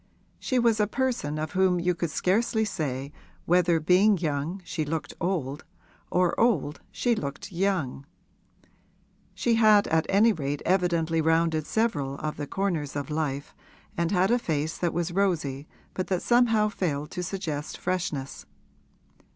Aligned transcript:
She 0.39 0.57
was 0.57 0.79
a 0.79 0.87
person 0.87 1.37
of 1.37 1.51
whom 1.51 1.79
you 1.79 1.93
could 1.93 2.09
scarcely 2.09 2.65
say 2.65 3.11
whether 3.45 3.79
being 3.79 4.17
young 4.17 4.59
she 4.65 4.83
looked 4.83 5.13
old 5.21 5.63
or 6.09 6.33
old 6.39 6.81
she 6.91 7.13
looked 7.13 7.51
young; 7.51 8.07
she 9.35 9.53
had 9.61 9.87
at 9.89 10.07
any 10.09 10.33
rate 10.33 10.63
evidently 10.65 11.21
rounded 11.21 11.67
several 11.67 12.15
of 12.15 12.37
the 12.37 12.47
corners 12.47 12.95
of 12.95 13.11
life 13.11 13.53
and 13.95 14.09
had 14.09 14.31
a 14.31 14.39
face 14.39 14.75
that 14.75 14.91
was 14.91 15.11
rosy 15.11 15.67
but 15.93 16.07
that 16.07 16.23
somehow 16.23 16.67
failed 16.67 17.11
to 17.11 17.21
suggest 17.21 17.77
freshness. 17.77 18.47